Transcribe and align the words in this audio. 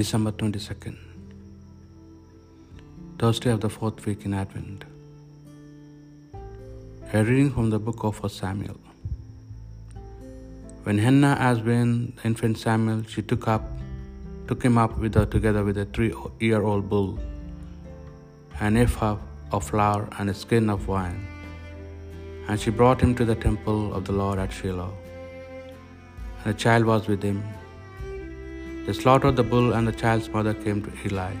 December 0.00 0.32
22nd, 0.32 0.96
Thursday 3.18 3.50
of 3.50 3.60
the 3.60 3.68
fourth 3.68 4.06
week 4.06 4.24
in 4.24 4.32
Advent. 4.32 4.84
A 7.12 7.22
reading 7.22 7.50
from 7.56 7.68
the 7.68 7.78
book 7.78 8.02
of 8.02 8.22
1 8.22 8.30
Samuel. 8.30 8.80
When 10.84 10.96
Hannah 10.96 11.34
has 11.34 11.60
been 11.60 12.14
the 12.16 12.28
infant 12.30 12.56
Samuel, 12.56 13.04
she 13.12 13.20
took 13.20 13.46
up 13.56 13.68
took 14.48 14.62
him 14.62 14.78
up 14.78 14.96
with 14.96 15.20
her 15.20 15.26
together 15.36 15.64
with 15.68 15.76
a 15.76 15.84
three-year-old 15.84 16.88
bull, 16.88 17.18
an 18.58 18.78
ephah 18.78 19.16
of 19.52 19.64
flour, 19.70 20.08
and 20.18 20.30
a 20.30 20.34
skin 20.42 20.70
of 20.70 20.88
wine. 20.88 21.22
And 22.48 22.58
she 22.58 22.70
brought 22.70 23.02
him 23.02 23.14
to 23.16 23.26
the 23.26 23.40
temple 23.48 23.92
of 23.92 24.06
the 24.06 24.20
Lord 24.24 24.38
at 24.38 24.50
Shiloh. 24.50 24.94
And 26.38 26.54
the 26.54 26.58
child 26.66 26.86
was 26.86 27.06
with 27.06 27.22
him. 27.22 27.42
They 28.90 28.94
slaughtered 28.94 29.36
the 29.36 29.44
bull, 29.50 29.68
and 29.74 29.86
the 29.86 29.92
child's 29.98 30.28
mother 30.36 30.52
came 30.62 30.78
to 30.84 30.92
Eli. 31.06 31.34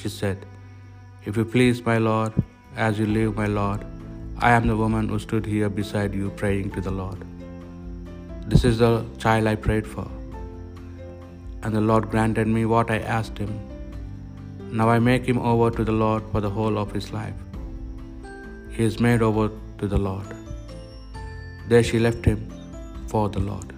She 0.00 0.08
said, 0.08 0.46
If 1.26 1.36
you 1.38 1.44
please, 1.54 1.82
my 1.88 1.96
Lord, 1.98 2.32
as 2.84 2.98
you 2.98 3.08
live, 3.16 3.36
my 3.40 3.48
Lord, 3.56 3.82
I 4.38 4.52
am 4.52 4.66
the 4.70 4.76
woman 4.82 5.10
who 5.10 5.18
stood 5.24 5.44
here 5.54 5.68
beside 5.80 6.14
you 6.20 6.30
praying 6.42 6.70
to 6.76 6.84
the 6.86 6.94
Lord. 7.00 7.20
This 8.46 8.64
is 8.70 8.78
the 8.84 8.94
child 9.24 9.52
I 9.52 9.56
prayed 9.66 9.86
for. 9.96 10.06
And 11.62 11.74
the 11.78 11.84
Lord 11.90 12.08
granted 12.14 12.48
me 12.56 12.64
what 12.72 12.94
I 12.96 13.00
asked 13.18 13.36
him. 13.44 13.52
Now 14.80 14.88
I 14.96 14.98
make 15.10 15.30
him 15.34 15.44
over 15.52 15.70
to 15.78 15.84
the 15.92 15.98
Lord 16.06 16.24
for 16.32 16.40
the 16.48 16.54
whole 16.58 16.78
of 16.86 16.98
his 16.98 17.12
life. 17.20 17.38
He 18.78 18.84
is 18.90 19.00
made 19.10 19.28
over 19.30 19.46
to 19.82 19.92
the 19.94 20.02
Lord. 20.08 20.34
There 21.68 21.86
she 21.92 22.04
left 22.08 22.24
him 22.32 22.42
for 23.14 23.28
the 23.38 23.46
Lord. 23.52 23.70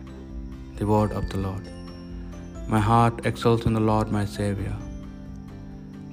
The 0.80 0.92
word 0.96 1.20
of 1.20 1.30
the 1.34 1.44
Lord. 1.50 1.66
My 2.72 2.80
heart 2.80 3.26
exults 3.28 3.66
in 3.68 3.74
the 3.76 3.82
Lord, 3.86 4.10
my 4.10 4.24
Saviour. 4.34 4.74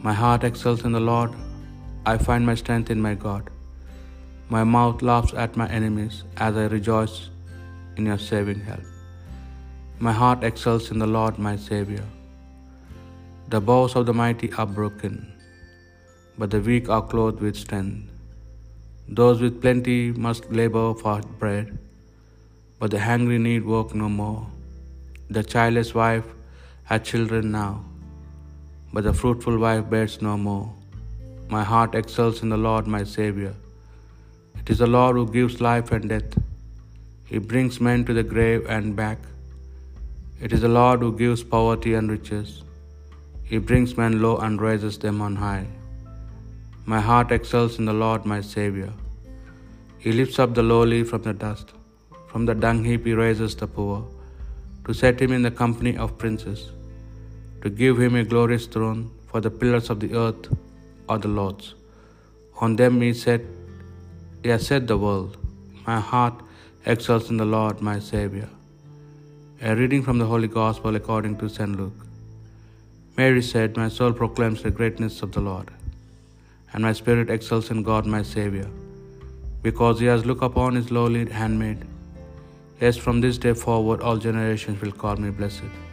My 0.06 0.14
heart 0.22 0.44
exults 0.48 0.82
in 0.88 0.92
the 0.92 1.04
Lord. 1.10 1.36
I 2.12 2.16
find 2.18 2.46
my 2.46 2.56
strength 2.62 2.90
in 2.96 3.00
my 3.06 3.14
God. 3.26 3.46
My 4.56 4.64
mouth 4.72 5.04
laughs 5.10 5.34
at 5.44 5.56
my 5.62 5.68
enemies 5.78 6.16
as 6.46 6.58
I 6.62 6.66
rejoice 6.74 7.14
in 7.96 8.10
your 8.10 8.18
saving 8.18 8.60
help. 8.60 8.88
My 10.08 10.12
heart 10.22 10.44
exults 10.44 10.90
in 10.92 11.00
the 11.00 11.08
Lord, 11.08 11.40
my 11.40 11.56
Saviour. 11.68 12.08
The 13.54 13.62
bows 13.70 13.96
of 13.96 14.06
the 14.10 14.16
mighty 14.22 14.50
are 14.64 14.66
broken, 14.80 15.16
but 16.38 16.52
the 16.56 16.60
weak 16.60 16.90
are 16.90 17.06
clothed 17.14 17.40
with 17.46 17.56
strength. 17.56 18.12
Those 19.22 19.40
with 19.46 19.62
plenty 19.62 20.00
must 20.28 20.52
labor 20.52 20.94
for 21.04 21.22
bread, 21.46 21.72
but 22.80 22.92
the 22.92 23.02
hungry 23.08 23.40
need 23.48 23.72
work 23.76 23.96
no 24.04 24.10
more. 24.10 24.44
The 25.38 25.46
childless 25.54 25.94
wife 26.02 26.30
has 26.90 27.02
children 27.08 27.52
now, 27.52 27.72
but 28.92 29.04
the 29.08 29.14
fruitful 29.14 29.58
wife 29.64 29.88
bears 29.90 30.16
no 30.28 30.36
more. 30.46 30.68
My 31.56 31.64
heart 31.72 31.98
exults 32.00 32.42
in 32.46 32.50
the 32.54 32.62
Lord, 32.68 32.88
my 32.96 33.02
Saviour. 33.16 33.54
It 34.60 34.70
is 34.74 34.80
the 34.84 34.88
Lord 34.96 35.16
who 35.18 35.26
gives 35.36 35.62
life 35.62 35.92
and 35.92 36.10
death. 36.14 36.32
He 37.32 37.38
brings 37.52 37.76
men 37.88 38.06
to 38.06 38.14
the 38.20 38.24
grave 38.32 38.66
and 38.78 38.96
back. 39.02 39.20
It 40.42 40.52
is 40.58 40.62
the 40.62 40.74
Lord 40.80 41.02
who 41.04 41.12
gives 41.22 41.44
poverty 41.44 41.94
and 42.00 42.16
riches. 42.16 42.64
He 43.52 43.60
brings 43.60 43.94
men 44.02 44.16
low 44.24 44.38
and 44.48 44.66
raises 44.68 44.98
them 45.06 45.22
on 45.28 45.36
high. 45.36 45.68
My 46.86 47.02
heart 47.10 47.32
exults 47.38 47.78
in 47.78 47.86
the 47.92 47.98
Lord, 48.06 48.26
my 48.34 48.42
Saviour. 48.42 48.92
He 50.00 50.12
lifts 50.12 50.40
up 50.40 50.56
the 50.56 50.64
lowly 50.64 51.04
from 51.04 51.22
the 51.22 51.36
dust. 51.46 51.70
From 52.32 52.46
the 52.50 52.56
dung 52.66 52.84
heap 52.84 53.06
he 53.06 53.14
raises 53.14 53.56
the 53.62 53.68
poor, 53.78 53.98
to 54.86 54.94
set 55.04 55.22
him 55.22 55.32
in 55.32 55.44
the 55.48 55.56
company 55.64 55.96
of 56.04 56.18
princes, 56.18 56.72
to 57.62 57.70
give 57.70 57.98
him 58.00 58.16
a 58.16 58.24
glorious 58.24 58.66
throne, 58.66 59.12
for 59.28 59.42
the 59.42 59.52
pillars 59.52 59.90
of 59.90 60.00
the 60.00 60.14
earth 60.14 60.48
are 61.08 61.18
the 61.18 61.28
Lord's. 61.28 61.74
On 62.62 62.76
them 62.76 63.02
he 63.02 63.14
set, 63.14 63.42
he 64.44 64.50
has 64.50 64.68
set 64.68 64.88
the 64.88 64.98
world. 64.98 65.38
My 65.88 66.00
heart 66.00 66.34
exults 66.86 67.30
in 67.30 67.38
the 67.38 67.46
Lord, 67.46 67.82
my 67.82 68.00
Saviour. 68.00 68.50
A 69.62 69.76
reading 69.76 70.04
from 70.04 70.20
the 70.20 70.26
Holy 70.26 70.48
Gospel 70.48 70.96
according 70.96 71.38
to 71.40 71.50
St. 71.50 71.76
Luke. 71.76 72.06
Mary 73.18 73.42
said, 73.42 73.76
My 73.76 73.90
soul 73.90 74.14
proclaims 74.14 74.64
the 74.64 74.72
greatness 74.72 75.22
of 75.22 75.34
the 75.34 75.42
Lord, 75.42 75.70
and 76.72 76.84
my 76.84 76.94
spirit 76.94 77.30
exults 77.30 77.70
in 77.70 77.84
God 77.84 78.06
my 78.06 78.22
Saviour, 78.24 78.68
because 79.62 80.00
he 80.00 80.06
has 80.06 80.26
looked 80.26 80.44
upon 80.44 80.76
his 80.76 80.92
lowly 80.92 81.30
handmaid. 81.30 81.86
Yes, 82.80 82.96
from 82.96 83.20
this 83.20 83.38
day 83.38 83.54
forward 83.54 84.02
all 84.02 84.18
generations 84.18 84.82
will 84.82 84.94
call 84.94 85.18
me 85.18 85.32
blessed. 85.32 85.89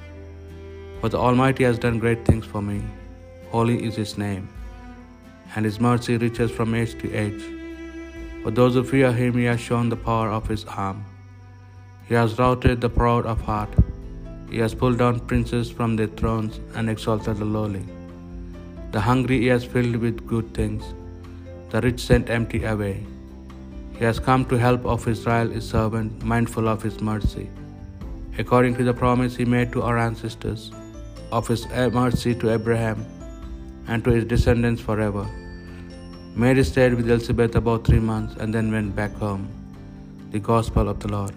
For 1.07 1.11
the 1.11 1.19
Almighty 1.19 1.63
has 1.63 1.79
done 1.79 2.01
great 2.01 2.25
things 2.27 2.45
for 2.53 2.61
me. 2.61 2.83
Holy 3.51 3.75
is 3.89 3.95
his 3.95 4.13
name, 4.19 4.49
and 5.55 5.65
his 5.65 5.77
mercy 5.79 6.15
reaches 6.23 6.51
from 6.55 6.75
age 6.79 6.95
to 7.03 7.11
age. 7.25 7.45
For 8.43 8.51
those 8.51 8.75
who 8.75 8.83
fear 8.83 9.13
him, 9.13 9.35
he 9.39 9.45
has 9.45 9.61
shown 9.61 9.89
the 9.89 10.01
power 10.07 10.31
of 10.39 10.49
his 10.49 10.65
arm. 10.65 11.05
He 12.09 12.15
has 12.15 12.37
routed 12.41 12.81
the 12.81 12.91
proud 12.97 13.25
of 13.25 13.45
heart. 13.51 13.77
He 14.51 14.59
has 14.59 14.75
pulled 14.81 14.99
down 14.99 15.21
princes 15.33 15.71
from 15.71 15.95
their 15.95 16.09
thrones 16.09 16.59
and 16.75 16.91
exalted 16.91 17.37
the 17.37 17.45
lowly. 17.57 17.85
The 18.97 19.03
hungry 19.09 19.39
he 19.43 19.53
has 19.55 19.65
filled 19.65 19.99
with 20.07 20.27
good 20.33 20.49
things, 20.55 20.89
the 21.71 21.83
rich 21.83 22.01
sent 22.01 22.31
empty 22.39 22.65
away. 22.65 22.97
He 24.01 24.05
has 24.07 24.19
come 24.19 24.45
to 24.47 24.59
help 24.65 24.85
of 24.85 25.07
Israel 25.15 25.55
his 25.59 25.69
servant, 25.69 26.25
mindful 26.25 26.67
of 26.75 26.83
his 26.83 26.99
mercy, 27.13 27.49
according 28.45 28.75
to 28.81 28.89
the 28.91 28.97
promise 29.05 29.37
he 29.37 29.45
made 29.45 29.71
to 29.77 29.83
our 29.83 30.01
ancestors, 30.07 30.73
of 31.33 31.49
his 31.49 31.67
mercy 31.69 32.35
to 32.35 32.53
Abraham 32.53 33.05
and 33.89 34.05
to 34.05 34.11
his 34.11 34.25
descendants 34.25 34.81
forever. 34.81 35.29
Mary 36.35 36.63
stayed 36.65 36.95
with 36.95 37.09
Elizabeth 37.09 37.55
about 37.55 37.87
three 37.87 38.01
months 38.01 38.35
and 38.39 38.55
then 38.55 38.71
went 38.71 38.95
back 38.95 39.15
home. 39.15 39.49
The 40.31 40.39
Gospel 40.39 40.89
of 40.89 41.01
the 41.01 41.09
Lord. 41.09 41.33